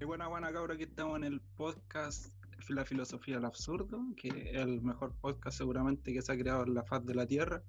[0.00, 2.32] Y buena, buena cabra, aquí estamos en el podcast
[2.70, 6.72] La Filosofía del Absurdo, que es el mejor podcast seguramente que se ha creado en
[6.72, 7.62] la faz de la Tierra.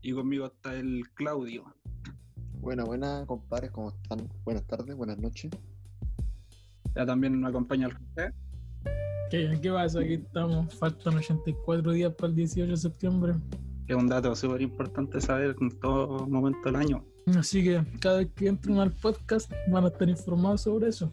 [0.00, 1.64] Y conmigo está el Claudio.
[2.60, 4.26] Buena, buena, compadres, ¿cómo están?
[4.44, 5.50] Buenas tardes, buenas noches.
[6.94, 8.32] Ya también nos acompaña el José.
[9.30, 10.00] ¿Qué, ¿Qué pasa?
[10.00, 13.34] Aquí estamos, faltan 84 días para el 18 de septiembre.
[13.86, 17.04] Es un dato súper importante saber en todo momento del año.
[17.36, 21.12] Así que cada vez que entren al podcast van a estar informados sobre eso.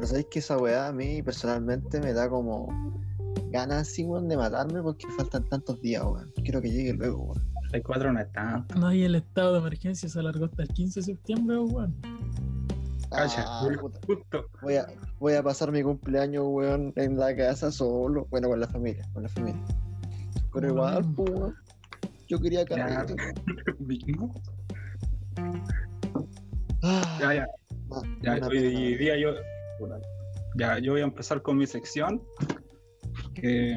[0.00, 2.72] Pero sabéis que esa weá a mí personalmente me da como
[3.50, 6.32] ganas weón, de matarme porque faltan tantos días, weón.
[6.42, 7.44] Quiero que llegue luego, weón.
[7.70, 8.74] El 4 no es tanto.
[8.76, 11.94] No, y el estado de emergencia se alargó hasta el 15 de septiembre, weón.
[13.10, 13.68] Calla, Ah,
[14.06, 14.46] justo.
[14.62, 14.86] Voy a,
[15.18, 18.26] voy a pasar mi cumpleaños, weón, en la casa solo.
[18.30, 19.62] Bueno, con la familia, con la familia.
[20.54, 21.54] Pero igual, pues, weón.
[22.26, 23.04] Yo quería Ya.
[23.78, 24.34] Mismo.
[26.82, 27.46] Ah, Ya, ya.
[28.22, 29.34] Ya, una hoy día yo.
[30.56, 32.22] Ya, yo voy a empezar con mi sección.
[33.34, 33.76] Que.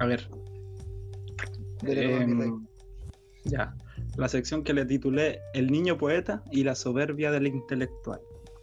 [0.00, 0.28] A ver.
[1.82, 2.66] Dele, em,
[3.44, 3.74] ya.
[4.16, 8.20] La sección que le titulé El niño poeta y la soberbia del intelectual.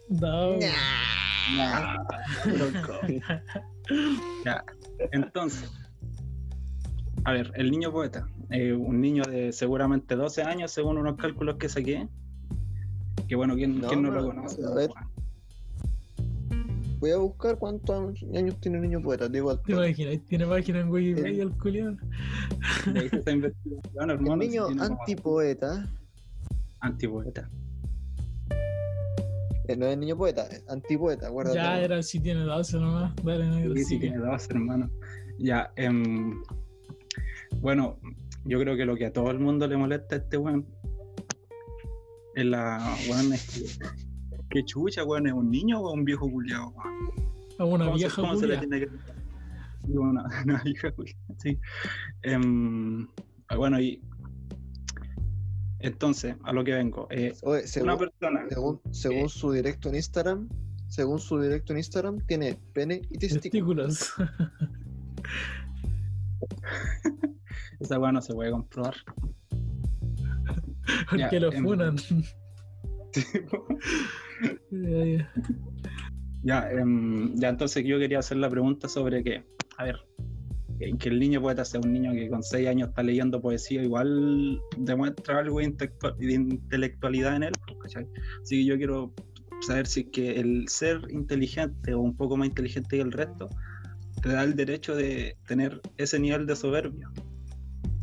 [0.08, 0.60] Da, weón.
[4.44, 4.64] Ya.
[5.12, 5.70] Entonces.
[7.24, 8.28] A ver, el niño poeta.
[8.50, 12.08] eh, un niño de seguramente 12 años, según unos cálculos que saqué.
[13.28, 14.62] Que bueno, ¿quién No, quién no, lo conoce?
[16.98, 19.28] Voy a buscar cuántos años tiene un niño poeta.
[19.28, 20.18] Digo, al ¿Te imaginas?
[20.26, 21.96] Tiene página en Wikipedia el culiado.
[23.26, 25.88] Hermano, El si niño antipoeta.
[26.80, 27.48] Antipoeta.
[29.68, 31.56] eh, no es niño poeta, es antipoeta, acuérdate.
[31.56, 33.14] Ya era si tiene 12 nomás.
[33.22, 34.00] Dale, negro, Sí, sigue.
[34.08, 34.90] tiene dos hermanos.
[35.38, 36.42] Ya, em,
[37.60, 37.98] bueno,
[38.44, 40.66] yo creo que lo que a todo el mundo le molesta a este weón
[42.34, 43.86] es la weón es que,
[44.50, 47.28] que chucha, weón, es un niño o un viejo culiado, weón.
[47.58, 48.60] A una ¿Cómo se- vieja cómo se le culia.
[48.60, 48.90] tiene que
[49.88, 51.58] Digo, una, una vieja culiao, sí.
[52.22, 53.08] Em,
[53.56, 54.00] bueno, y
[55.80, 57.06] entonces, a lo que vengo.
[57.10, 58.46] eh, Oye, según, una persona.
[58.48, 60.48] según, según su directo en Instagram,
[60.88, 63.98] según su directo en Instagram, tiene pene y testículos.
[63.98, 64.18] Testículos.
[67.80, 68.94] Esa weá no se puede comprobar.
[71.10, 71.96] Porque Ya, lo em, funan.
[76.42, 79.44] Ya, em, ya entonces yo quería hacer la pregunta sobre que,
[79.76, 79.96] a ver,
[80.78, 84.60] que, el niño poeta sea un niño que con 6 años está leyendo poesía, igual
[84.76, 87.52] demuestra algo de, intelectual- de intelectualidad en él.
[87.66, 88.06] pues, ¿cachai?
[88.42, 89.12] Así que yo quiero
[89.60, 93.48] saber si es que el ser inteligente o un poco más inteligente que el resto
[94.22, 97.10] te da el derecho de tener ese nivel de soberbia.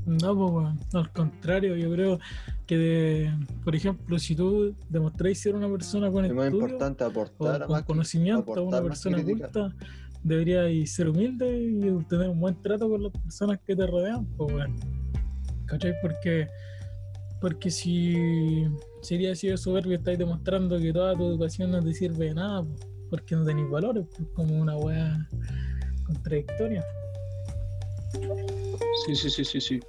[0.05, 2.19] No, pues, al contrario, yo creo
[2.65, 3.33] que, de-
[3.63, 7.71] por ejemplo, si tú demostráis ser una persona con Es más importante o aportar con
[7.71, 9.75] más que- conocimiento, aportar una persona culta,
[10.23, 14.67] deberías ser humilde y tener un buen trato con las personas que te rodean, pues.
[15.67, 15.93] ¿Cachai?
[16.01, 16.47] Porque,
[17.41, 18.65] porque si
[19.01, 22.63] sería así de soberbio, estáis demostrando que toda tu educación no te sirve de nada,
[22.63, 25.27] pues, porque no tenéis valores, pues, como una weá
[26.05, 26.83] contradictoria.
[29.05, 29.79] Sí, sí, sí, sí, sí.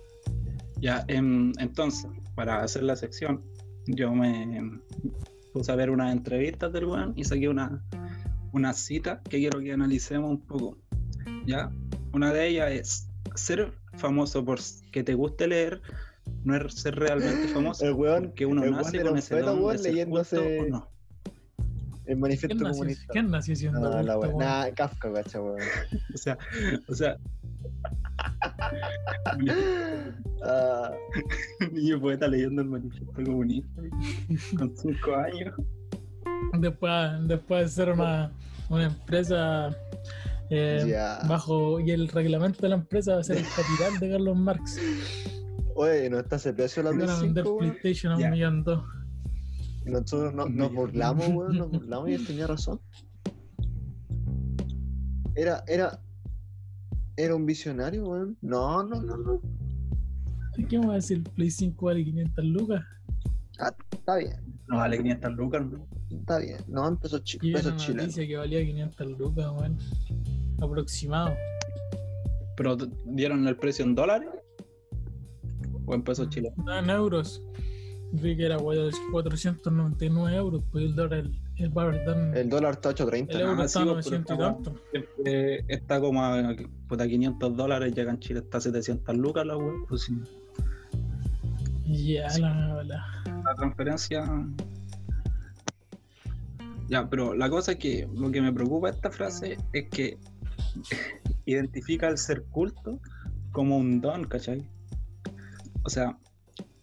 [0.81, 3.42] Ya, em, entonces, para hacer la sección,
[3.87, 4.81] yo me
[5.53, 7.82] puse a ver unas entrevistas del weón y saqué una,
[8.53, 10.78] una cita que quiero que analicemos un poco.
[11.47, 11.70] Ya,
[12.12, 14.59] una de ellas es ser famoso por
[14.92, 15.81] que te guste leer,
[16.44, 17.86] no es ser realmente famoso.
[17.86, 20.69] El weón, porque uno el nace con ese don weón, de ser leyéndose- culto o
[20.69, 20.91] no.
[22.04, 23.12] el manifiesto ¿Quién nació, comunista.
[23.12, 24.36] quién nació siendo No, la weón?
[24.38, 25.59] Nah, Kafka, gacha, weón.
[26.15, 26.36] O sea,
[26.88, 27.16] o sea,
[31.60, 33.82] Un niño poeta leyendo el manifiesto comunista
[34.59, 35.54] con cinco años.
[36.60, 36.92] Después,
[37.26, 38.31] después de ser una,
[38.69, 39.76] una empresa
[40.50, 40.97] eh,
[41.28, 44.78] bajo y el reglamento de la empresa va a ser el capital de Carlos Marx.
[45.75, 47.70] Oye, ¿no está ese precio la Van a Play vender 5, weón?
[47.72, 48.84] PlayStation a un millón dos.
[49.84, 52.80] Nosotros no- nos burlamos, weón, nos burlamos y él tenía razón.
[55.34, 56.00] Era, era,
[57.16, 58.36] era un visionario, weón.
[58.42, 59.41] No, no, no, no.
[60.68, 61.18] ¿Qué me va a decir?
[61.18, 62.84] El Play 5 vale 500 lucas.
[63.91, 64.36] Está bien,
[64.68, 65.86] No vale 500 lucas, ¿no?
[66.10, 66.59] está bien.
[66.68, 67.86] No, en pesos, chi chilenos.
[67.95, 69.78] noticia que valía 500 lucas, weón.
[70.60, 71.34] Aproximado.
[72.57, 72.77] ¿Pero
[73.07, 74.28] dieron el precio en dólares?
[75.86, 76.57] ¿O en pesos chilenos?
[76.59, 77.42] No, en euros.
[78.12, 81.24] Vi que era weón, 499 euros, pues el dólar,
[81.58, 81.70] el,
[82.50, 83.30] dólar está a 8.30.
[83.30, 84.74] el euro está sí, a pues, 900 y tanto.
[84.91, 86.54] Siempre está como a
[86.86, 89.74] puta, 500 dólares, llega en Chile está a 700 lucas la web.
[89.88, 90.14] Pues sí,
[91.86, 93.22] Ya, la, la.
[93.24, 94.24] la transferencia
[96.88, 100.18] Ya, pero la cosa es que lo que me preocupa de esta frase es que
[101.47, 103.00] identifica el ser culto
[103.52, 104.62] como un don, ¿cachai?
[105.84, 106.18] O sea,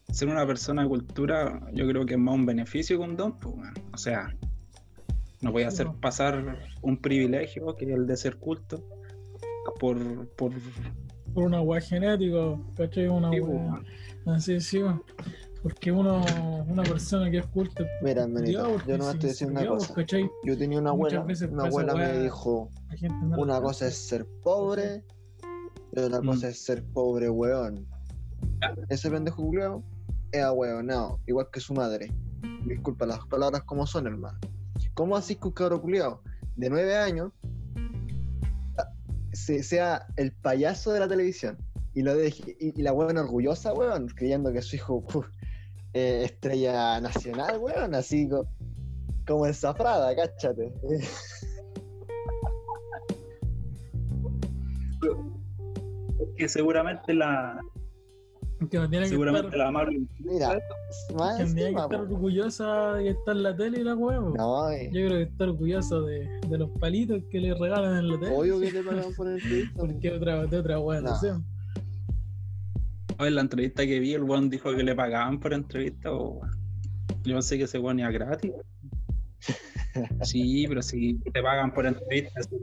[0.10, 3.38] ser una persona de cultura yo creo que es más un beneficio que un don,
[3.40, 3.56] pues.
[3.94, 4.34] O sea,
[5.44, 6.00] no voy a hacer No.
[6.00, 8.84] pasar un privilegio que es el de ser culto
[9.80, 9.98] por...
[10.36, 10.52] por
[11.34, 13.08] Por una weá genética, ¿cachai?
[13.08, 13.62] Una sí, pues.
[14.26, 14.82] Así sí.
[15.62, 16.22] Porque uno,
[16.68, 17.86] una persona que es culta.
[18.02, 19.94] Mira, porque yo si voy a decir una estudiado, cosa.
[19.94, 20.30] ¿cachai?
[20.44, 22.70] Yo tenía una abuela, una abuela me dijo,
[23.24, 25.04] no una cosa es ser pobre
[25.96, 26.26] y otra Mm.
[26.26, 27.88] cosa es ser pobre, weón.
[28.62, 28.76] Ya.
[28.90, 29.84] Ese pendejo culiao
[30.32, 32.12] es ahueonado, igual que su madre.
[32.66, 34.38] Disculpa las palabras como son, hermano.
[34.94, 36.22] ¿Cómo así que un cabro culiao
[36.56, 37.32] de nueve años
[39.32, 41.58] se- sea el payaso de la televisión?
[41.96, 45.04] Y, lo y, la weón orgullosa, weón, creyendo que su hijo
[45.94, 48.48] eh, estrella nacional, weón, así co-
[49.28, 50.72] como el zafrada, cáchate.
[56.38, 57.60] Que seguramente la,
[58.70, 60.60] Que no tiene que seguramente estar, la madre Mira,
[61.16, 63.96] más que tiene que encima, estar orgullosa de que está en la tele y la.
[63.96, 68.08] No, eh, Yo creo que está orgulloso de, de los palitos que le regalan en
[68.10, 68.36] la tele.
[68.36, 69.74] obvio que te pagan por entrevista.
[69.80, 69.88] po.
[69.88, 71.10] Porque otra, de otra weá, no.
[71.12, 71.20] No.
[71.20, 71.32] sé.
[73.20, 76.12] Hoy en la entrevista que vi, el weón dijo que le pagaban por entrevista.
[76.12, 76.42] O...
[77.24, 78.52] Yo pensé que ese weón iba gratis.
[80.24, 82.56] Sí, pero si te pagan por entrevista, sí.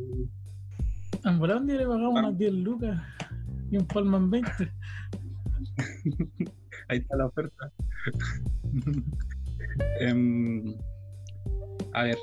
[1.25, 3.01] En le pagamos unas 10 lucas
[3.71, 4.51] y un palman 20.
[6.89, 7.73] ahí está la oferta.
[10.01, 10.75] Em,
[11.93, 12.19] a ver,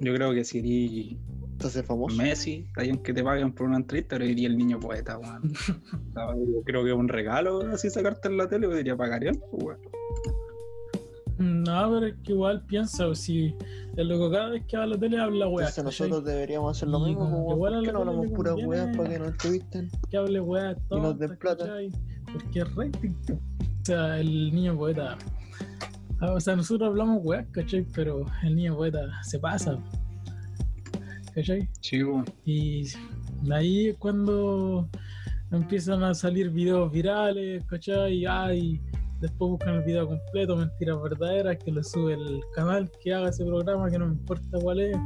[0.00, 1.16] yo creo que si eres
[1.52, 2.16] Entonces famoso.
[2.16, 5.52] Messi, está bien que te paguen por una entrevista, pero iría el niño poeta, weón.
[6.14, 9.64] Yo creo que es un regalo así sacarte en la tele, yo diría pagarían, pues,
[9.64, 9.80] weón.
[11.38, 13.56] No, pero es que igual piensa, o si
[13.96, 15.68] el loco cada vez que va a la tele habla weá.
[15.68, 18.96] Entonces nosotros deberíamos hacer lo Y mismo, como igual ¿por qué no hablamos puras weas
[18.96, 19.90] para que nos entrevisten?
[20.10, 21.64] que hable weá Y nos den plata.
[21.66, 21.90] ¿cachai?
[22.34, 23.14] Porque es rating.
[23.30, 25.16] O sea, el niño poeta.
[26.20, 27.86] ah, O sea, nosotros hablamos weá, ¿cachai?
[27.94, 29.78] Pero el niño poeta se pasa.
[31.34, 31.68] ¿cachai?
[31.80, 32.00] Sí.
[32.44, 32.84] Y
[33.50, 34.88] ahí es cuando
[35.50, 38.18] empiezan a salir videos virales, ¿cachai?
[38.18, 38.80] Y ay,
[39.20, 43.44] después buscan el video completo, mentiras verdaderas, que lo sube el canal que haga ese
[43.44, 44.96] programa, que no me importa cuál es,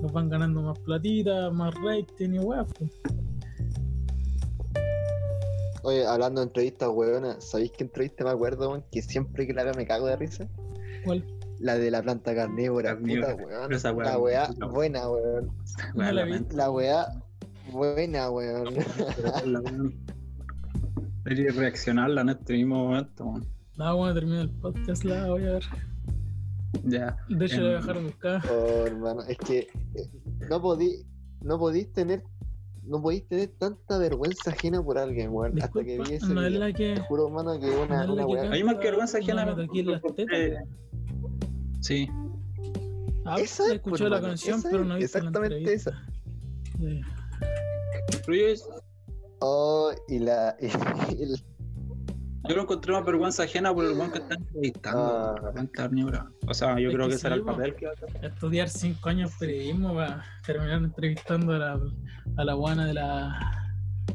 [0.00, 2.64] nos van ganando más platita, más rating y weá.
[2.64, 2.90] pues.
[5.84, 8.84] Oye, hablando de entrevistas, weona, ¿sabéis qué entrevista me acuerdo, weón?
[8.92, 10.48] Que siempre que la veo me cago de risa.
[11.04, 11.24] ¿Cuál?
[11.58, 13.72] La de la planta carnívora, puta, weón.
[13.72, 15.46] Esa La weá buena, weón.
[15.94, 16.16] No la vi.
[16.16, 16.56] lamento.
[16.56, 17.06] La weá
[17.72, 18.74] buena, weón.
[19.46, 19.94] La weón.
[21.24, 23.46] Debería reaccionarla en este mismo momento, weón.
[23.76, 25.64] Nada, bueno, termina el podcast, la voy a ver.
[26.84, 27.16] Ya.
[27.28, 28.42] De hecho, la voy a Em, dejar buscar.
[28.50, 29.58] Oh, hermano, es que
[29.94, 30.10] eh,
[30.48, 31.04] no podí,
[31.42, 32.22] no podís tener,
[32.92, 35.60] no podís tener tanta vergüenza ajena por alguien, weón.
[35.62, 36.60] Hasta que vi ese no es video.
[36.60, 36.94] la que.
[36.94, 39.56] Te juro, hermano, que una, no una que A mí más que vergüenza ajena no
[39.56, 40.64] me toqué las tetas.
[41.80, 42.08] Sí.
[43.24, 46.04] Ah, Esa es, escuché pues, la canción, esa pero no he visto la exactamente entrevista.
[46.78, 47.00] Sí.
[48.26, 48.82] Pero yo,
[49.40, 50.54] Oh, y la.
[50.60, 51.42] y el-
[52.48, 55.00] yo lo encontré más vergüenza ajena por el weón que está entrevistando.
[55.00, 55.34] Ah.
[55.42, 56.26] la planta carnívora.
[56.46, 57.88] O sea, yo Es creo que que ese era el papel que.
[58.22, 61.80] Estudiar cinco años periodismo para terminar entrevistando a la,
[62.36, 63.74] a la guana de la,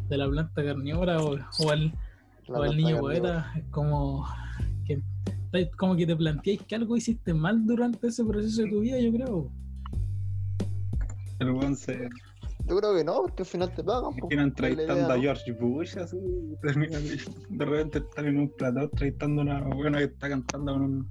[0.10, 1.94] de la planta carnívora o, o al,
[2.50, 3.52] o al niño poeta.
[3.56, 4.28] Es como
[4.86, 5.02] que,
[5.78, 9.12] como que te planteáis que algo hiciste mal durante ese proceso de tu vida, yo
[9.14, 9.52] creo.
[11.40, 12.10] El weón se
[12.68, 14.16] Yo creo que no, porque al final te pagan.
[14.16, 14.28] po.
[14.28, 15.22] termina Es la entrevistando a ¿no?
[15.22, 16.18] George Bush, así.
[17.50, 21.08] De repente están en un plató entrevistando a una buena que está cantando con un,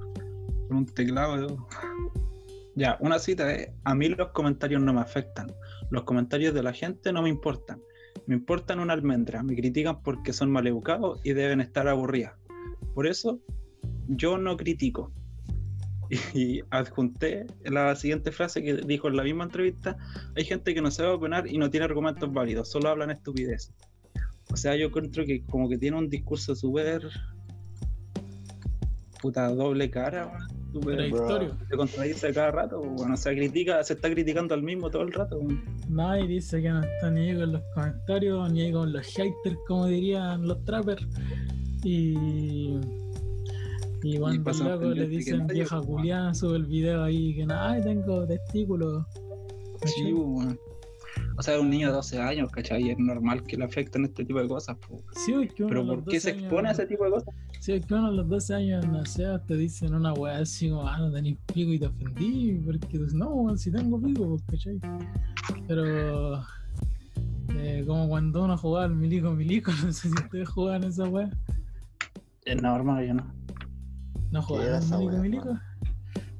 [0.68, 1.66] con un teclado.
[2.74, 5.46] Ya, una cita es: A mí los comentarios no me afectan.
[5.90, 7.80] Los comentarios de la gente no me importan.
[8.26, 9.42] Me importan una almendra.
[9.42, 12.34] Me critican porque son maleducados y deben estar aburridas.
[12.94, 13.40] Por eso,
[14.08, 15.10] yo no critico.
[16.34, 19.96] Y adjunté la siguiente frase que dijo en la misma entrevista:
[20.36, 23.72] Hay gente que no sabe opinar y no tiene argumentos válidos, solo hablan estupidez.
[24.52, 27.08] O sea, yo encuentro que como que tiene un discurso súper
[29.20, 30.30] puta doble cara,
[30.72, 31.10] súper
[31.68, 35.12] se contradice cada rato, bueno, o sea, critica, se está criticando al mismo todo el
[35.12, 35.40] rato.
[35.88, 39.58] Nadie dice que no está ni ahí con los comentarios, ni ahí con los haters,
[39.66, 41.06] como dirían los trappers.
[41.82, 42.78] Y.
[44.06, 47.82] Y cuando pasan el loco le dicen vieja culiada, sube el video ahí que ay
[47.82, 49.04] tengo testículos.
[49.84, 50.56] Sí, weón.
[51.36, 52.90] O sea, un niño de 12 años, ¿cachai?
[52.90, 54.76] Es normal que le afecten este tipo de cosas.
[54.76, 55.02] po.
[55.12, 57.34] Sí, es que Pero ¿por qué se 12 expone a ese tipo de cosas?
[57.58, 60.70] Sí, es que uno a los 12 años no sé, te dicen una weá así
[60.70, 64.42] como, ah, no tenés pico y te ofendí, porque no, weón, si tengo pico, pues,
[64.46, 64.78] ¿cachai?
[65.66, 66.44] Pero,
[67.56, 71.28] eh, como cuando uno jugaba al milico milico, no sé si ustedes jugaban esa weá.
[72.44, 73.35] Es normal, yo no.
[74.30, 75.58] ¿No esa milico milico?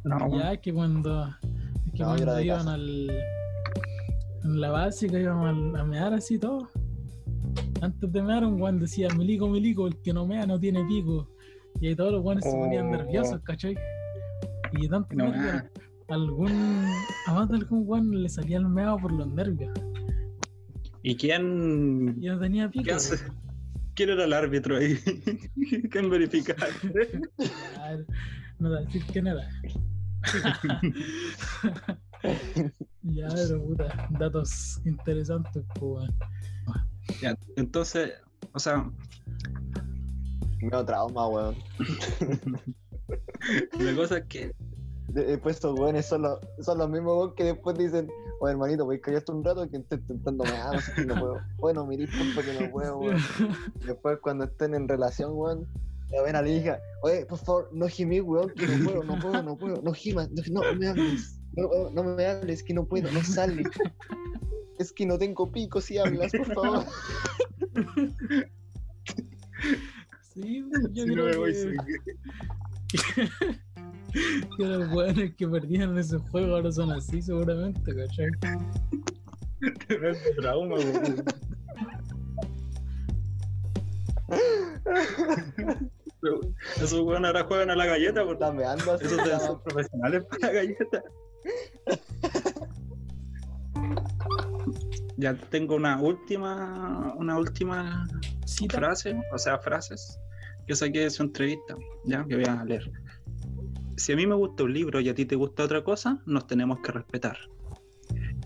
[0.04, 1.26] No, Ya, que cuando,
[1.86, 2.74] es que No, yo cuando iban casa.
[2.74, 3.10] al,
[4.44, 6.68] en la básica íbamos al- a mear así todo.
[7.80, 11.28] Antes de mear, un guan decía, milico, milico, el que no mea no tiene pico.
[11.80, 12.90] Y ahí todos los guanes se ponían Oh.
[12.96, 13.76] nerviosos, ¿cachai?
[14.72, 15.32] Y de tanto No,
[16.08, 16.84] algún,
[17.26, 19.72] a más de algún guan le salía el meado por los nervios.
[21.02, 22.96] ¿Y quién, Y no tenía pico.
[23.94, 24.96] ¿Quién era el árbitro ahí?
[25.90, 26.66] ¿Quién verificaba?
[27.86, 28.06] A ver,
[28.58, 29.48] no te voy a decir que nada.
[33.02, 36.14] ya, pero puta, datos interesantes, pues, weón.
[37.22, 38.12] Ya, entonces,
[38.52, 38.90] o sea,
[40.60, 41.54] Medio trauma, weón.
[43.78, 44.52] la cosa es que
[45.08, 48.08] De- Después estos weones son los, son los mismos weones que después dicen,
[48.40, 51.14] oye hermanito, voy a callarte un rato que estoy intentando mear, no sé si no
[51.14, 51.40] puedo.
[51.58, 53.16] Bueno, me disculpa que no puedo, weón.
[53.86, 55.68] Después cuando estén en relación, weón,
[56.10, 59.18] la ven a la hija, oye, por favor, no gimí, weón, que no puedo, no
[59.18, 62.86] puedo, no puedo, no gimas, no, no me hables, no, no me hables, que no
[62.86, 63.64] puedo, no sale.
[64.78, 66.84] Es que no tengo pico si hablas, por favor.
[70.36, 73.16] Sí, yo si no creo me voy, que, sí.
[74.58, 78.28] que los weones que perdían ese juego ahora son así, seguramente, ¿cachai?
[79.88, 81.24] Tremendo trauma, weón.
[86.76, 89.04] Esos weones ahora juegan a la galleta, porque Está meando así.
[89.06, 91.02] esos deben ser profesionales para la galleta.
[95.18, 98.06] Ya tengo una última, una última
[98.44, 98.76] Cita.
[98.78, 100.18] frase, o sea, frases
[100.66, 102.90] que saqué de su entrevista, ya que voy a leer.
[103.96, 106.46] Si a mí me gusta un libro y a ti te gusta otra cosa, nos
[106.46, 107.38] tenemos que respetar.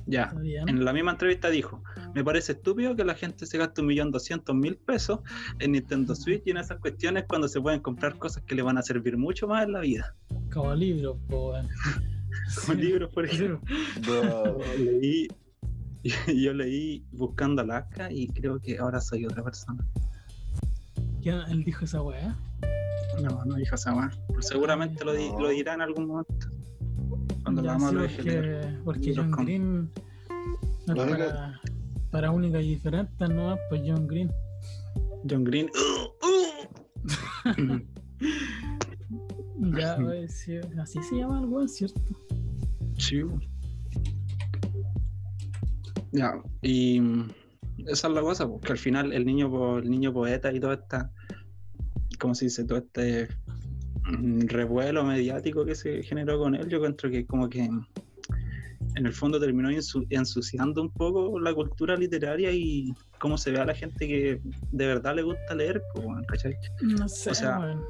[0.07, 1.83] Ya, en la misma entrevista dijo,
[2.15, 5.21] me parece estúpido que la gente se gaste un millón doscientos mil pesos
[5.59, 8.79] en Nintendo Switch y en esas cuestiones cuando se pueden comprar cosas que le van
[8.79, 10.15] a servir mucho más en la vida.
[10.53, 11.69] Como libro, po, weón.
[12.67, 13.61] Como libros, por ejemplo.
[14.07, 14.59] Bro.
[14.79, 15.29] Leí,
[16.43, 19.85] yo leí Buscando Alaska y creo que ahora soy otra persona.
[21.23, 22.37] ¿Quién- Él dijo esa weá.
[23.23, 24.19] No, no dijo esa más.
[24.41, 26.47] Seguramente lo, di- lo dirá en algún momento.
[27.43, 28.63] Cuando Ya, la vamos sí, a deje leer.
[28.63, 29.91] porque, porque Libros John Green
[30.87, 31.61] No, para,
[32.11, 33.57] para única y diferente, ¿no?
[33.69, 34.31] Pues John Green.
[35.29, 35.69] John Green.
[39.79, 42.01] Ya, pues, sí, así se llama el weón, ¿cierto?
[42.99, 43.23] Sí.
[46.13, 47.01] Ya, y
[47.87, 51.13] esa es la cosa, porque al final el niño el niño poeta y toda esta,
[52.19, 52.65] ¿cómo se dice?
[52.65, 53.29] Todo este
[54.05, 57.69] mm, revuelo mediático que se generó con él, yo encuentro que como que
[58.97, 63.59] en el fondo terminó ensu- ensuciando un poco la cultura literaria y cómo se ve
[63.61, 64.41] a la gente que
[64.73, 66.55] de verdad le gusta leer, pues, ¿cachai?
[66.83, 67.81] No sé, O sea-.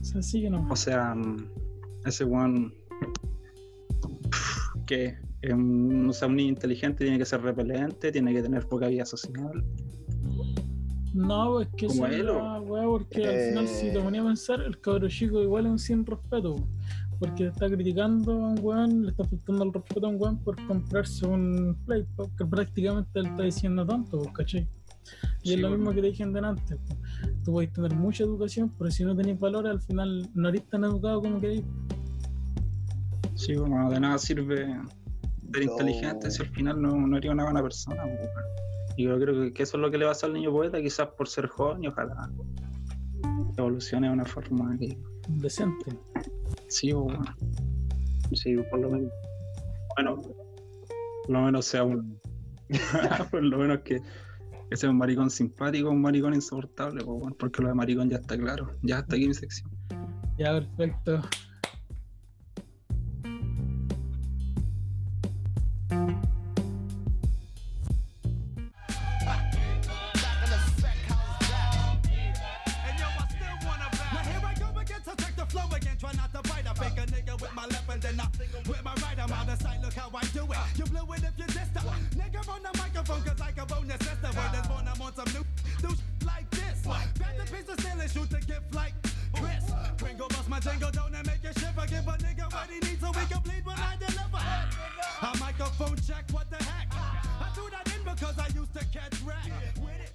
[0.00, 0.66] O sea, sí que no.
[0.70, 1.36] O sea, mm,
[2.06, 2.74] ese weón
[4.86, 8.66] que es un, o sea, un niño inteligente tiene que ser repelente, tiene que tener
[8.68, 9.64] poca vida social.
[11.14, 14.02] No, pues que es la weá, porque al final si te Eh.
[14.02, 16.56] ponía a pensar, el cabro chico igual es un sin respeto.
[17.24, 17.30] Po.
[17.30, 20.66] Porque está criticando a un weón, le está faltando el respeto a un weón por
[20.66, 24.68] comprarse un play, po, que prácticamente le está diciendo tanto, ¿cachai?
[25.42, 25.84] Y Sí, es lo bueno.
[25.84, 26.76] mismo que te dije antes.
[26.78, 26.96] po.
[27.44, 30.84] Tú podés tener mucha educación, pero si no tenés valores, al final no eres tan
[30.84, 31.64] educado como queréis.
[33.34, 34.56] Sí, como de nada sirve
[35.52, 35.72] ser No.
[35.72, 38.02] inteligente si al final no, no eres una buena persona.
[38.96, 41.08] Y yo creo que, que eso es lo que le pasa al niño poeta, quizás
[41.16, 42.30] por ser joven y ojalá
[43.56, 45.96] evolucione de una forma que Decente.
[46.74, 47.24] Sí, weón.
[48.32, 49.12] sí, por lo menos.
[49.96, 52.20] Bueno, por lo menos sea un.
[53.30, 54.00] por lo menos que,
[54.72, 57.04] sea un maricón simpático, un maricón insoportable,
[57.38, 58.76] porque lo de maricón ya está claro.
[58.82, 59.70] Ya hasta aquí mi sección.
[60.36, 61.22] Ya, perfecto.
[90.64, 91.86] Jingle, don't and make it shiver.
[91.86, 94.42] Give a nigga what he needs so we can bleed when I deliver.
[95.22, 96.88] A microphone Phone check, what the heck?
[96.92, 99.50] I threw that in because I used to catch wreck
[99.84, 100.12] with it.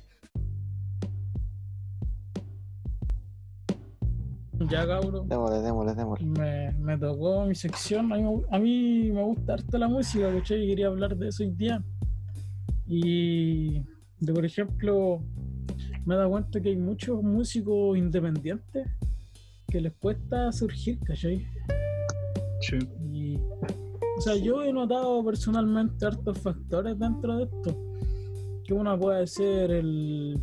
[4.69, 5.27] Ya, cabrón.
[5.27, 6.25] Démosle, démosle, démosle.
[6.25, 8.11] Me, me tocó mi sección.
[8.11, 10.63] A mí, me- a mí me gusta harto la música, ¿cachai?
[10.63, 11.81] Y quería hablar de eso hoy día.
[12.85, 13.79] Y,
[14.19, 15.21] de, por ejemplo,
[16.05, 18.87] me he dado cuenta que hay muchos músicos independientes
[19.69, 21.45] que les cuesta surgir, ¿cachai?
[22.61, 22.77] Sí.
[23.13, 27.77] Y, o sea, yo he notado personalmente hartos factores dentro de esto.
[28.65, 30.39] Que uno puede ser el,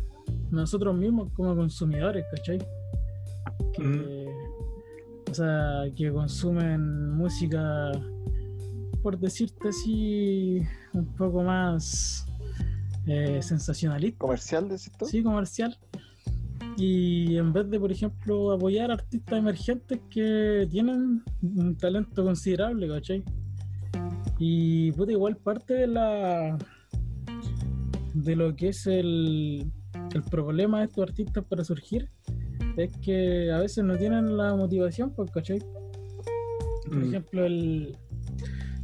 [0.51, 2.59] nosotros mismos como consumidores, ¿cachai?
[3.73, 4.27] Que,
[5.29, 7.91] O sea, que consumen música,
[9.03, 10.61] por decirte así,
[10.93, 12.25] un poco más
[13.05, 14.17] eh, sensacionalista.
[14.17, 15.05] ¿Comercial, decís tú?
[15.05, 15.77] Sí, comercial.
[16.77, 23.23] Y en vez de, por ejemplo, apoyar artistas emergentes que tienen un talento considerable, ¿cachai?
[24.37, 26.57] Y puta, igual parte de la
[28.13, 29.71] de lo que es el,
[30.13, 32.09] el problema de estos artistas para surgir
[32.77, 35.59] es que a veces no tienen la motivación, pues, ¿cachai?
[35.59, 37.03] Por Mm.
[37.03, 37.97] ejemplo, el,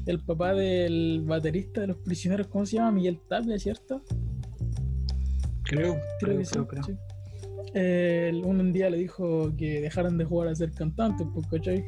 [0.07, 2.91] el papá del baterista de los prisioneros, ¿cómo se llama?
[2.91, 4.01] Miguel Tapia, ¿cierto?
[5.63, 6.59] Creo, Creo creo, que sí.
[6.83, 6.97] creo.
[7.73, 11.83] Eh, un día le dijo que dejaran de jugar a ser cantantes, pues, ¿cachai?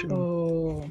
[0.00, 0.06] Sí.
[0.10, 0.82] O,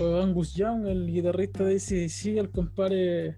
[0.00, 3.34] o Angus Young, el guitarrista de ACDC, el compadre.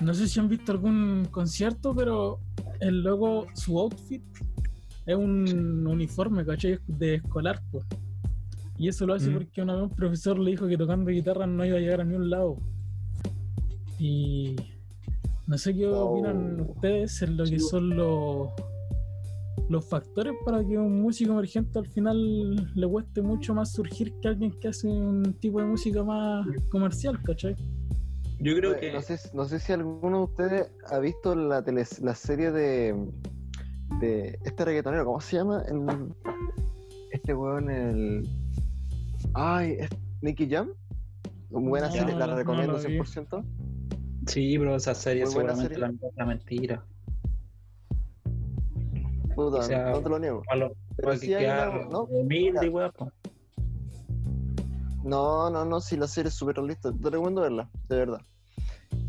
[0.00, 2.40] No sé si han visto algún concierto, pero
[2.80, 4.22] el logo, su outfit
[5.06, 6.78] es un uniforme, ¿cachai?
[6.86, 7.84] De escolar, pues.
[8.76, 9.34] Y eso lo hace Mm.
[9.34, 12.04] porque una vez un profesor le dijo que tocando guitarra no iba a llegar a
[12.04, 12.58] ningún lado.
[13.98, 14.54] Y
[15.48, 16.10] no sé qué Oh.
[16.12, 18.50] opinan ustedes en lo que son los
[19.68, 24.28] los factores para que un músico emergente al final le cueste mucho más surgir que
[24.28, 27.54] alguien que hace un tipo de música más comercial, ¿cachai?
[28.40, 28.92] Yo creo que.
[28.92, 32.94] No sé, no sé si alguno de ustedes ha visto la, tele, la serie de,
[34.00, 35.62] de este reggaetonero, ¿cómo se llama?
[35.68, 36.14] El-
[37.10, 38.28] este weón, el...
[39.34, 39.90] Ay, ¿es
[40.22, 40.70] Nicky Jam?
[41.50, 42.98] Buena No, serie, la no, no recomiendo vi.
[42.98, 43.44] 100%.
[44.28, 45.98] Sí, pero esa serie Muy buena seguramente serie.
[46.02, 46.84] la, la mentira.
[49.34, 50.42] Puta, O sea, no te lo niego.
[50.96, 52.02] Pero sí hay una- ¿no?
[52.04, 52.70] humilde.
[55.04, 56.92] No, no, no, si la serie es súper realista.
[56.92, 58.20] Te recomiendo verla, de verdad.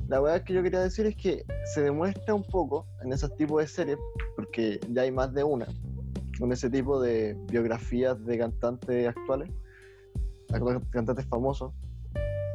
[0.08, 3.62] La verdad que yo quería decir es que se demuestra un poco en esos tipos
[3.62, 3.98] de series,
[4.36, 5.68] porque ya hay más de una,
[6.40, 9.50] con ese tipo de biografías de cantantes actuales,
[10.52, 11.74] actuales cantantes famosos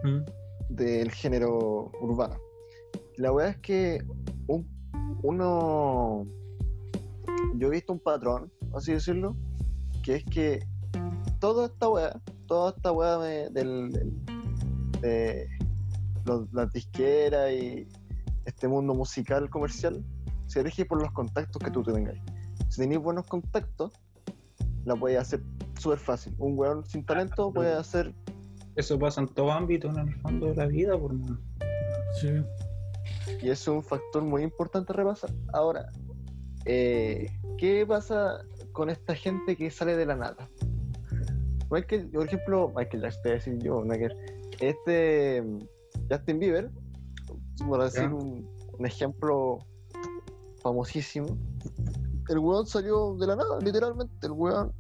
[0.05, 0.21] Mm.
[0.71, 2.37] del género urbano.
[3.17, 4.03] La verdad es que
[4.49, 4.67] un-
[5.23, 6.27] uno.
[7.57, 9.37] Yo he visto un patrón, así decirlo,
[10.03, 10.67] que es que
[11.41, 14.13] toda esta weá, toda esta weá de, del- del-
[15.01, 15.49] de
[16.27, 17.87] los- las disqueras y
[18.45, 20.05] este mundo musical comercial
[20.47, 22.17] se rige por los contactos que tú tengas.
[22.69, 23.93] Si tenés buenos contactos,
[24.85, 25.43] la puedes hacer
[25.79, 26.35] súper fácil.
[26.39, 28.13] Un weón sin talento puede hacer
[28.77, 31.39] Eso pasa en todo ámbito, en el fondo de la vida, por mano.
[32.21, 32.29] Sí.
[33.43, 35.31] Y es un factor muy importante a repasar.
[35.53, 35.91] Ahora,
[36.65, 40.49] eh, ¿qué pasa con esta gente que sale de la nada?
[41.71, 44.17] Michael, por ejemplo, Michael Jackson, te voy a decir yo, ver.
[44.61, 45.59] este mm,
[46.11, 46.71] Justin Bieber,
[47.67, 49.59] por decir un, un ejemplo
[50.63, 51.39] famosísimo,
[52.29, 54.27] el weón salió de la nada, literalmente.
[54.27, 54.73] El weón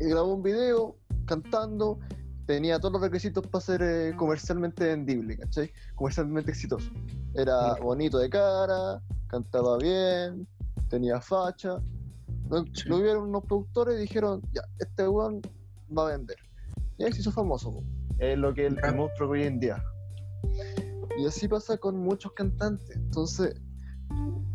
[0.00, 1.98] eh, grabó un video cantando,
[2.46, 5.70] tenía todos los requisitos para ser eh, comercialmente vendible, ¿cachai?
[5.94, 6.90] Comercialmente exitoso.
[7.34, 7.82] Era Sí.
[7.82, 10.46] bonito de cara, cantaba bien,
[10.88, 11.80] tenía facha.
[12.50, 12.88] Lo, Sí.
[12.88, 15.40] lo vieron unos productores y dijeron, ya, este weón
[15.96, 16.36] va a vender.
[16.98, 17.82] Y ahí se hizo famoso, po.
[18.18, 19.82] es lo que el, el monstruo que hoy en día.
[21.18, 22.94] Y así pasa con muchos cantantes.
[22.96, 23.54] Entonces,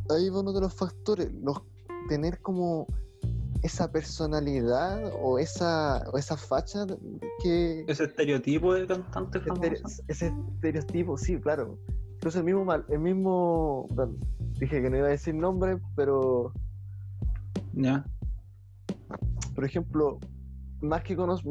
[0.10, 1.62] ahí va uno de los factores, los,
[2.08, 2.88] tener como
[3.62, 6.86] esa personalidad o esa, o esa facha
[7.44, 11.78] que, Ese estereotipo de cantante Estere- ese estereotipo, sí, claro.
[12.16, 14.14] Incluso el mismo, mal- el mismo, bueno,
[14.60, 16.54] dije que no iba a decir nombre, pero
[17.74, 18.06] Ya.
[19.56, 20.20] por ejemplo,
[20.82, 21.50] más que conozco,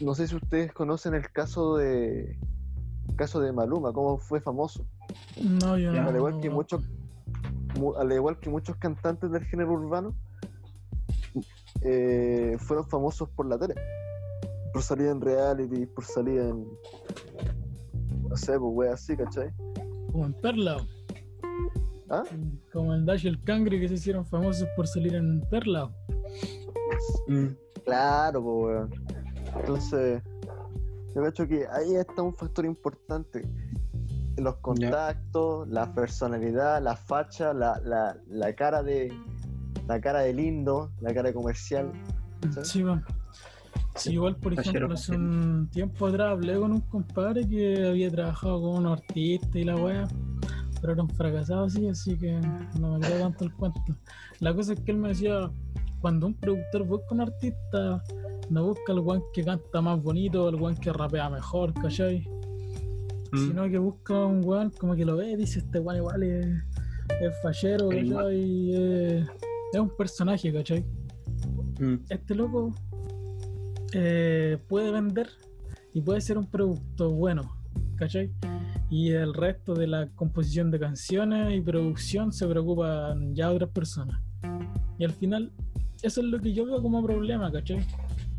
[0.00, 2.38] no sé si ustedes conocen el caso de
[3.16, 4.84] caso de Maluma, cómo fue famoso.
[5.42, 6.02] No, yo Ya.
[6.02, 6.08] no.
[6.10, 6.82] al igual no que muchos,
[7.78, 10.14] mu- al igual que muchos cantantes del género urbano,
[11.82, 13.74] eh, fueron famosos por la tele,
[14.72, 16.66] por salir en reality, por salir en,
[18.28, 19.50] no sé, pues wea así, ¿cachai?
[20.12, 20.76] Como en Perla.
[22.08, 22.22] ¿Ah?
[22.72, 25.90] Como el Dash y el Cangre que se hicieron famosos por salir en Perla.
[27.26, 27.48] Mm.
[27.84, 28.90] Claro, pues weón.
[29.58, 30.22] Entonces,
[31.14, 33.48] Yo que ahí está un factor importante.
[34.36, 39.10] Los contactos, la personalidad, la facha, la, la, la cara de
[39.86, 41.92] la cara de lindo, la cara de comercial.
[42.52, 42.68] ¿sabes?
[42.68, 43.02] Sí, bueno.
[43.96, 48.60] Sí, igual, por ejemplo, hace un tiempo atrás hablé con un compadre que había trabajado
[48.60, 50.06] con unos artistas y la wea,
[50.80, 52.38] pero eran fracasados, sí, así que
[52.78, 53.80] no me creo tanto el cuento.
[54.40, 55.50] La cosa es que él me decía,
[56.00, 58.02] cuando un productor busca un artista,
[58.50, 62.28] no busca al weón que canta más bonito, al weón que rapea mejor, ¿cachai?
[63.32, 63.48] Mm.
[63.48, 66.46] Sino que busca un weón como que lo ve y dice, este weón igual es,
[67.20, 68.36] es fachero, El ¿cachai?
[68.36, 69.26] Y es,
[69.72, 70.84] es un personaje, ¿cachai?
[71.78, 71.96] Mm.
[72.08, 72.74] este loco
[73.92, 75.28] eh, puede vender
[75.92, 77.42] y puede ser un producto bueno,
[77.96, 78.32] ¿cachai?
[78.90, 84.20] Y el resto de la composición de canciones y producción se preocupan ya otras personas.
[84.98, 85.52] Y al final,
[86.02, 87.84] eso es lo que yo veo como problema, ¿cachai?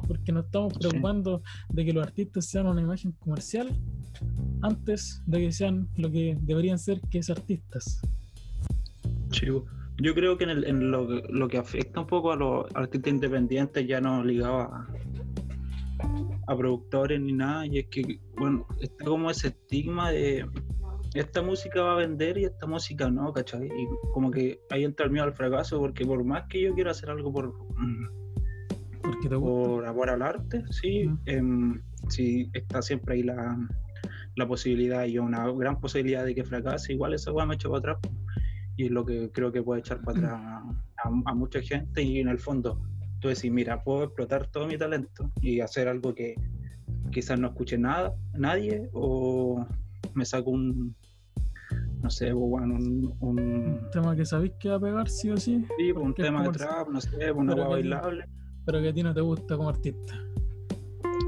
[0.07, 0.79] Porque nos estamos Sí.
[0.79, 3.69] preocupando de que los artistas sean una imagen comercial
[4.61, 7.99] antes de que sean lo que deberían ser, que es artistas.
[9.51, 9.65] Bo.
[10.01, 12.65] Yo creo que en, el- en lo, que- lo que afecta un poco a los
[12.75, 14.87] artistas independientes ya no ligado a,
[16.47, 20.45] a productores ni nada, y es que, bueno, está como ese estigma de
[21.13, 23.65] esta música va a vender y esta música no, ¿cachai?
[23.65, 26.91] Y como que ahí entra el miedo al fracaso, porque por más que yo quiera
[26.91, 27.53] hacer algo por,
[29.01, 29.69] Porque te gusta.
[29.69, 33.57] por amor al arte, sí, em, sí está siempre ahí la,
[34.35, 37.79] la posibilidad y una gran posibilidad de que fracase, igual esa weá me echa para
[37.79, 37.97] atrás
[38.77, 40.39] y es lo que creo que puede echar para atrás
[41.03, 42.79] a, a mucha gente y en el fondo
[43.19, 46.35] tú decís, mira, puedo explotar todo mi talento y hacer algo que
[47.11, 49.65] quizás no escuche nada, nadie o
[50.13, 50.95] me saco un,
[52.03, 55.37] no sé, bueno, un, un, Un tema que sabéis que va a pegar sí o
[55.37, 58.25] sí, sí, un que es tema de trap, no sé, una Pero weá que- bailable.
[58.65, 60.13] pero que a ti no te gusta como artista.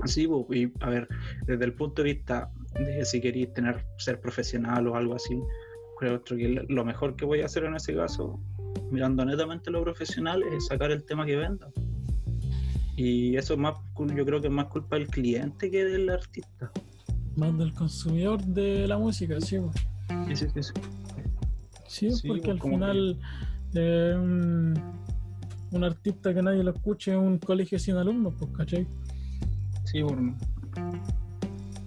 [0.06, 1.08] Sí, bu, y a ver,
[1.46, 5.38] desde el punto de vista de si queréis tener, ser profesional o algo así,
[6.00, 8.40] creo que lo mejor que voy a hacer en ese caso,
[8.90, 11.70] mirando netamente lo profesional, es sacar el tema que venda.
[12.96, 16.72] Y eso es más, yo creo que es más culpa del cliente que del artista.
[17.36, 19.58] Más del consumidor de la música, sí.
[20.28, 22.10] Sí, sí, sí, sí.
[22.12, 23.20] Sí, porque pues, al final
[23.74, 24.74] eh, un,
[25.72, 28.88] un artista que nadie lo escuche es un colegio sin alumnos, pues, ¿cachai?
[29.86, 30.04] Sí,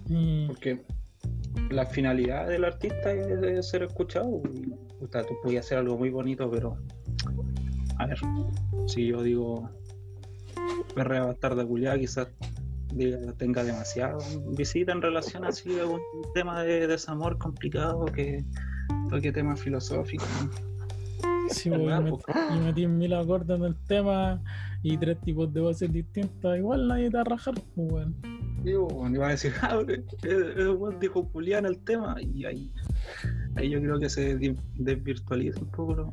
[0.09, 0.83] Y porque
[1.69, 4.41] la finalidad del artista es, ser escuchado.
[4.53, 6.77] Y, puta, tú podías hacer algo muy bonito, pero
[7.97, 8.17] a ver,
[8.87, 9.69] si yo digo
[10.95, 12.27] perrea bastarda culiada, quizás
[12.93, 14.17] diga- tenga demasiada
[14.55, 15.99] visita en relación así a un
[16.33, 18.43] tema de desamor complicado que
[19.09, 20.27] toque temas filosóficos.
[21.49, 22.23] sí, Es pues,
[22.55, 24.41] y, metí mil acordes en el tema
[24.81, 28.32] y tres tipos de voces distintas, igual nadie te va a rajar, pues, weón.
[28.63, 29.83] Digo, bueno, iba a decir, ah,
[30.99, 32.71] dijo Julián el tema, y ahí,
[33.55, 34.37] ahí yo creo que se
[34.75, 36.09] desvirtualiza un poco lo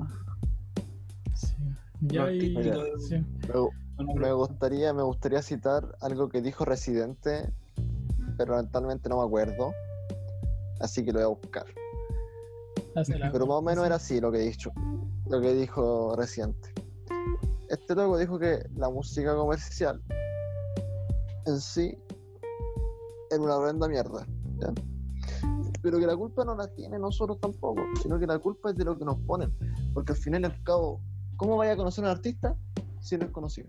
[1.35, 1.55] Sí.
[2.03, 3.25] Ya de- sí.
[3.99, 7.53] Me, me gustaría, me gustaría citar algo que dijo Residente,
[8.37, 9.73] pero lamentablemente no me acuerdo.
[10.81, 11.67] Así que lo voy a buscar.
[13.33, 14.73] Pero más o menos era así lo que he dicho,
[15.29, 16.73] lo que dijo Residente.
[17.69, 20.03] Este loco dijo que la música comercial
[21.47, 21.97] en sí
[23.31, 24.27] era una horrenda mierda.
[24.61, 24.73] ¿ya?
[25.83, 28.85] Pero que la culpa no la tiene nosotros tampoco, sino que la culpa es de
[28.85, 29.53] lo que nos ponen.
[29.95, 31.01] Porque al final y al cabo,
[31.37, 32.55] ¿cómo vaya a conocer a un artista
[33.01, 33.69] si no es conocido?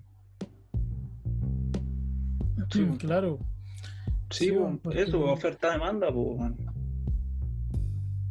[2.71, 2.85] Sí.
[2.99, 3.37] Claro.
[4.29, 6.53] Sí, Sí, bueno, porque- eso, oferta-demanda, pues.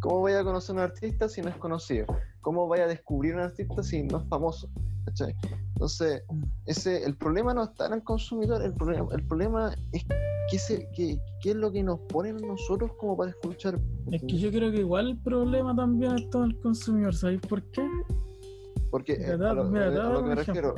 [0.00, 2.06] ¿Cómo vaya a conocer a un artista si no es conocido?
[2.40, 4.70] ¿Cómo vaya a descubrir un artista si no es famoso?
[5.04, 5.34] ¿Cachai?
[5.74, 6.22] Entonces,
[6.66, 10.04] ese, el problema no está en el consumidor, el problema, el problema es
[10.50, 13.78] qué, se, qué, qué es lo que nos ponen a nosotros como para escuchar.
[14.10, 17.62] Es que yo creo que igual el problema también está en el consumidor, ¿sabéis por
[17.70, 17.82] qué?
[18.90, 20.74] Porque eh, da- a lo, mira, a da lo que un me refiero,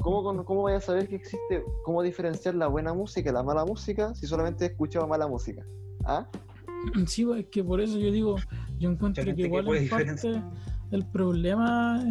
[0.00, 3.64] ¿cómo, ¿cómo vaya a saber que existe, cómo diferenciar la buena música y la mala
[3.64, 5.64] música si solamente he escuchado mala música?
[6.04, 6.26] ¿Ah?
[7.06, 8.36] Sí, pues, es que por eso yo digo,
[8.78, 10.42] yo encuentro que que igual puede en parte
[10.90, 12.04] el problema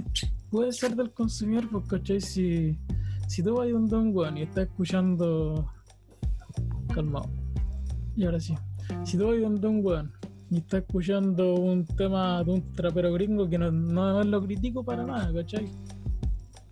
[0.54, 2.22] puede ser del consumidor, pues, ¿cachai?
[2.22, 2.78] Si,
[3.28, 5.68] si tú vas a un Don Juan y estás escuchando...
[6.94, 7.28] Calmado.
[8.16, 8.54] Y ahora sí.
[9.04, 10.12] Si tú vas a un Don Juan
[10.52, 15.04] y estás escuchando un tema de un trapero gringo que no, no lo critico para
[15.04, 15.66] nada, ¿cachai?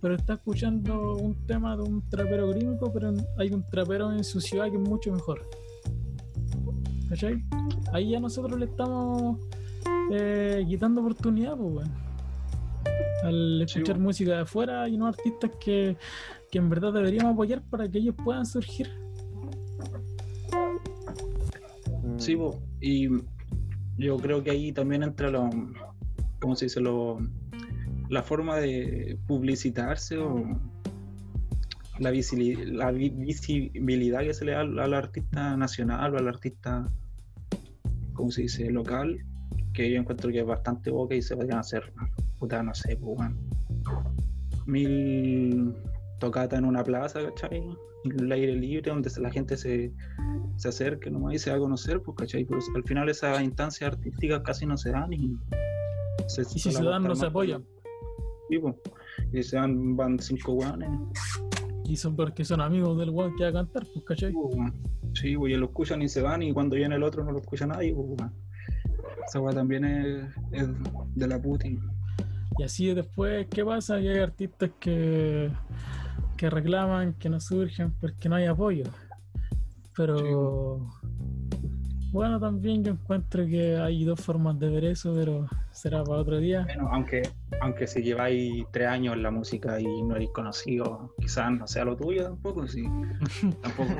[0.00, 4.40] Pero está escuchando un tema de un trapero gringo, pero hay un trapero en su
[4.40, 5.44] ciudad que es mucho mejor.
[7.08, 7.42] ¿Cachai?
[7.92, 9.40] Ahí ya nosotros le estamos
[10.12, 12.11] eh, quitando oportunidad, pues, weón.
[13.22, 15.96] Al escuchar música de afuera y no artistas que,
[16.50, 18.88] que en verdad deberíamos apoyar para que ellos puedan surgir.
[22.18, 22.36] Sí,
[22.80, 23.08] y
[23.98, 25.50] yo creo que ahí también entra lo,
[26.40, 26.80] ¿cómo se dice?
[26.80, 27.18] Lo,
[28.08, 30.44] la forma de publicitarse o
[31.98, 36.28] la, visili- la vi- visibilidad que se le da al, al artista nacional o al
[36.28, 36.88] artista,
[38.14, 38.70] ¿cómo se dice?
[38.70, 39.18] Local,
[39.72, 41.92] que yo encuentro que es bastante boca y se podrían hacer,
[42.42, 43.20] puta, no sé, pues,
[44.66, 45.72] mil
[46.18, 47.62] tocatas en una plaza, ¿cachai?
[48.04, 49.92] En el aire libre, donde la gente se,
[50.56, 52.44] se acerque nomás y se va a conocer, pues, ¿cachai?
[52.44, 55.36] Pero al final esas instancias artísticas casi no se dan y
[56.26, 57.64] se, Y si se dan, no se apoyan.
[58.50, 58.74] Sí, pues.
[59.32, 60.90] Y se dan, van cinco guanes.
[61.84, 64.32] Y son porque son amigos del weón que va a cantar, pues, ¿cachai?
[64.32, 64.72] pues.
[65.14, 67.38] Sí, pues, y lo escuchan y se van, y cuando viene el otro no lo
[67.38, 68.32] escucha nadie, pues.
[69.28, 70.68] Esa weá también es, es
[71.14, 71.91] de la Putin.
[72.58, 74.00] Y así después, ¿qué pasa?
[74.00, 75.50] Que hay artistas que,
[76.36, 78.84] que reclaman que no surgen porque no hay apoyo.
[79.96, 80.90] Pero
[82.12, 86.38] bueno, también yo encuentro que hay dos formas de ver eso, pero será para otro
[86.38, 86.64] día.
[86.64, 87.22] Bueno, aunque,
[87.62, 91.86] aunque si lleváis tres años en la música y no eres conocido, quizás no sea
[91.86, 92.84] lo tuyo tampoco, sí.
[93.62, 93.90] Tampoco,